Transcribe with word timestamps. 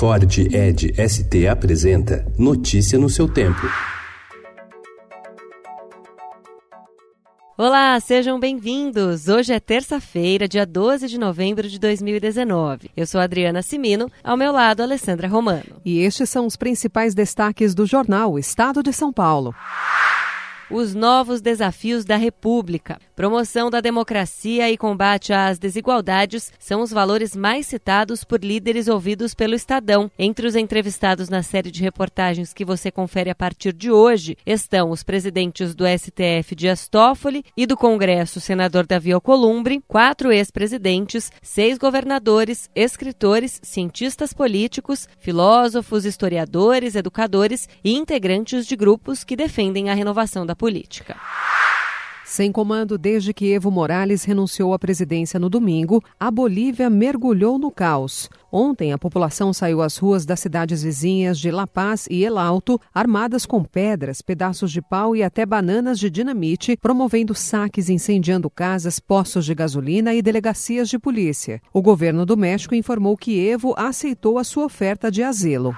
Ford 0.00 0.24
Ed 0.50 0.94
ST 0.96 1.46
apresenta 1.46 2.24
Notícia 2.38 2.98
no 2.98 3.10
seu 3.10 3.28
tempo. 3.28 3.60
Olá, 7.58 8.00
sejam 8.00 8.40
bem-vindos! 8.40 9.28
Hoje 9.28 9.52
é 9.52 9.60
terça-feira, 9.60 10.48
dia 10.48 10.64
12 10.64 11.06
de 11.06 11.18
novembro 11.18 11.68
de 11.68 11.78
2019. 11.78 12.90
Eu 12.96 13.06
sou 13.06 13.20
Adriana 13.20 13.60
Simino, 13.60 14.10
ao 14.24 14.38
meu 14.38 14.52
lado, 14.52 14.82
Alessandra 14.82 15.28
Romano. 15.28 15.78
E 15.84 15.98
estes 15.98 16.30
são 16.30 16.46
os 16.46 16.56
principais 16.56 17.14
destaques 17.14 17.74
do 17.74 17.84
jornal 17.84 18.38
Estado 18.38 18.82
de 18.82 18.94
São 18.94 19.12
Paulo 19.12 19.54
os 20.70 20.94
novos 20.94 21.40
desafios 21.40 22.04
da 22.04 22.16
República. 22.16 22.98
Promoção 23.16 23.68
da 23.68 23.80
democracia 23.80 24.70
e 24.70 24.78
combate 24.78 25.32
às 25.32 25.58
desigualdades 25.58 26.52
são 26.58 26.80
os 26.80 26.90
valores 26.90 27.34
mais 27.34 27.66
citados 27.66 28.24
por 28.24 28.42
líderes 28.42 28.88
ouvidos 28.88 29.34
pelo 29.34 29.54
Estadão. 29.54 30.10
Entre 30.18 30.46
os 30.46 30.54
entrevistados 30.54 31.28
na 31.28 31.42
série 31.42 31.70
de 31.70 31.82
reportagens 31.82 32.52
que 32.52 32.64
você 32.64 32.90
confere 32.90 33.30
a 33.30 33.34
partir 33.34 33.72
de 33.72 33.90
hoje 33.90 34.36
estão 34.46 34.90
os 34.90 35.02
presidentes 35.02 35.74
do 35.74 35.84
STF 35.86 36.54
Dias 36.54 36.88
Toffoli 36.88 37.44
e 37.56 37.66
do 37.66 37.76
Congresso 37.76 38.40
senador 38.40 38.86
Davi 38.86 39.12
Alcolumbre, 39.12 39.82
quatro 39.88 40.32
ex-presidentes, 40.32 41.32
seis 41.42 41.76
governadores, 41.76 42.70
escritores, 42.74 43.60
cientistas 43.62 44.32
políticos, 44.32 45.08
filósofos, 45.18 46.04
historiadores, 46.04 46.94
educadores 46.94 47.68
e 47.82 47.94
integrantes 47.94 48.66
de 48.66 48.76
grupos 48.76 49.24
que 49.24 49.36
defendem 49.36 49.90
a 49.90 49.94
renovação 49.94 50.46
da 50.46 50.54
política. 50.60 51.16
Sem 52.22 52.52
comando 52.52 52.98
desde 52.98 53.32
que 53.32 53.50
Evo 53.50 53.70
Morales 53.70 54.24
renunciou 54.24 54.74
à 54.74 54.78
presidência 54.78 55.40
no 55.40 55.48
domingo, 55.48 56.04
a 56.18 56.30
Bolívia 56.30 56.90
mergulhou 56.90 57.58
no 57.58 57.72
caos. 57.72 58.28
Ontem, 58.52 58.92
a 58.92 58.98
população 58.98 59.52
saiu 59.52 59.80
às 59.80 59.96
ruas 59.96 60.26
das 60.26 60.38
cidades 60.38 60.82
vizinhas 60.82 61.40
de 61.40 61.50
La 61.50 61.66
Paz 61.66 62.06
e 62.10 62.22
El 62.22 62.36
Alto, 62.36 62.78
armadas 62.94 63.46
com 63.46 63.64
pedras, 63.64 64.20
pedaços 64.20 64.70
de 64.70 64.82
pau 64.82 65.16
e 65.16 65.22
até 65.22 65.46
bananas 65.46 65.98
de 65.98 66.10
dinamite, 66.10 66.76
promovendo 66.76 67.34
saques 67.34 67.88
incendiando 67.88 68.50
casas, 68.50 69.00
postos 69.00 69.46
de 69.46 69.54
gasolina 69.54 70.14
e 70.14 70.20
delegacias 70.20 70.90
de 70.90 70.98
polícia. 70.98 71.60
O 71.72 71.80
governo 71.80 72.26
do 72.26 72.36
México 72.36 72.74
informou 72.74 73.16
que 73.16 73.40
Evo 73.40 73.74
aceitou 73.78 74.38
a 74.38 74.44
sua 74.44 74.66
oferta 74.66 75.10
de 75.10 75.22
asilo. 75.22 75.74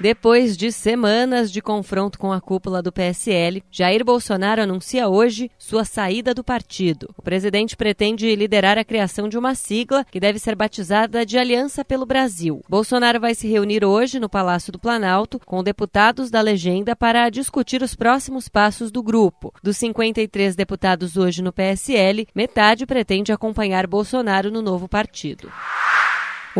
Depois 0.00 0.56
de 0.56 0.72
semanas 0.72 1.52
de 1.52 1.60
confronto 1.60 2.18
com 2.18 2.32
a 2.32 2.40
cúpula 2.40 2.80
do 2.80 2.90
PSL, 2.90 3.62
Jair 3.70 4.02
Bolsonaro 4.02 4.62
anuncia 4.62 5.10
hoje 5.10 5.50
sua 5.58 5.84
saída 5.84 6.32
do 6.32 6.42
partido. 6.42 7.10
O 7.18 7.22
presidente 7.22 7.76
pretende 7.76 8.34
liderar 8.34 8.78
a 8.78 8.84
criação 8.84 9.28
de 9.28 9.36
uma 9.36 9.54
sigla 9.54 10.06
que 10.10 10.18
deve 10.18 10.38
ser 10.38 10.56
batizada 10.56 11.26
de 11.26 11.36
Aliança 11.36 11.84
pelo 11.84 12.06
Brasil. 12.06 12.62
Bolsonaro 12.66 13.20
vai 13.20 13.34
se 13.34 13.46
reunir 13.46 13.84
hoje 13.84 14.18
no 14.18 14.30
Palácio 14.30 14.72
do 14.72 14.78
Planalto 14.78 15.38
com 15.44 15.62
deputados 15.62 16.30
da 16.30 16.40
legenda 16.40 16.96
para 16.96 17.28
discutir 17.28 17.82
os 17.82 17.94
próximos 17.94 18.48
passos 18.48 18.90
do 18.90 19.02
grupo. 19.02 19.52
Dos 19.62 19.76
53 19.76 20.56
deputados 20.56 21.18
hoje 21.18 21.42
no 21.42 21.52
PSL, 21.52 22.26
metade 22.34 22.86
pretende 22.86 23.32
acompanhar 23.32 23.86
Bolsonaro 23.86 24.50
no 24.50 24.62
novo 24.62 24.88
partido. 24.88 25.52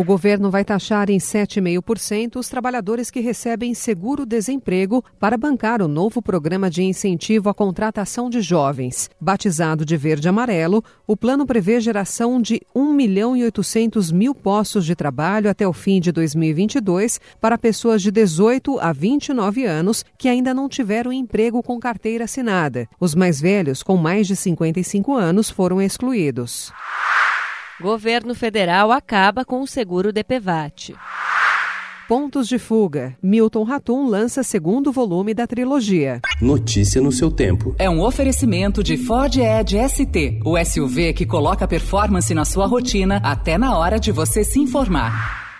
O 0.01 0.03
governo 0.03 0.49
vai 0.49 0.65
taxar 0.65 1.11
em 1.11 1.19
7,5% 1.19 2.37
os 2.37 2.49
trabalhadores 2.49 3.11
que 3.11 3.19
recebem 3.19 3.75
seguro-desemprego 3.75 5.05
para 5.19 5.37
bancar 5.37 5.79
o 5.79 5.87
novo 5.87 6.23
programa 6.23 6.71
de 6.71 6.81
incentivo 6.81 7.49
à 7.49 7.53
contratação 7.53 8.27
de 8.27 8.41
jovens. 8.41 9.11
Batizado 9.21 9.85
de 9.85 9.95
verde-amarelo, 9.95 10.83
o 11.05 11.15
plano 11.15 11.45
prevê 11.45 11.79
geração 11.79 12.41
de 12.41 12.59
1 12.73 12.91
milhão 12.91 13.37
e 13.37 13.43
800 13.43 14.11
mil 14.11 14.33
postos 14.33 14.87
de 14.87 14.95
trabalho 14.95 15.51
até 15.51 15.67
o 15.67 15.71
fim 15.71 16.01
de 16.01 16.11
2022 16.11 17.21
para 17.39 17.55
pessoas 17.55 18.01
de 18.01 18.09
18 18.09 18.79
a 18.79 18.91
29 18.91 19.65
anos 19.65 20.03
que 20.17 20.27
ainda 20.27 20.51
não 20.51 20.67
tiveram 20.67 21.13
emprego 21.13 21.61
com 21.61 21.79
carteira 21.79 22.23
assinada. 22.23 22.89
Os 22.99 23.13
mais 23.13 23.39
velhos, 23.39 23.83
com 23.83 23.97
mais 23.97 24.25
de 24.25 24.35
55 24.35 25.15
anos, 25.15 25.51
foram 25.51 25.79
excluídos. 25.79 26.73
Governo 27.81 28.35
federal 28.35 28.91
acaba 28.91 29.43
com 29.43 29.59
o 29.59 29.67
seguro 29.67 30.13
DPVAT. 30.13 30.93
Pontos 32.07 32.47
de 32.47 32.59
fuga. 32.59 33.17
Milton 33.23 33.63
Ratum 33.63 34.05
lança 34.05 34.43
segundo 34.43 34.91
volume 34.91 35.33
da 35.33 35.47
trilogia. 35.47 36.21
Notícia 36.39 37.01
no 37.01 37.11
seu 37.11 37.31
tempo. 37.31 37.75
É 37.79 37.89
um 37.89 38.01
oferecimento 38.01 38.83
de 38.83 38.97
Ford 38.97 39.35
Edge 39.35 39.77
ST, 39.89 40.41
o 40.45 40.63
SUV 40.63 41.13
que 41.13 41.25
coloca 41.25 41.67
performance 41.67 42.31
na 42.35 42.45
sua 42.45 42.67
rotina 42.67 43.19
até 43.23 43.57
na 43.57 43.75
hora 43.75 43.99
de 43.99 44.11
você 44.11 44.43
se 44.43 44.59
informar. 44.59 45.50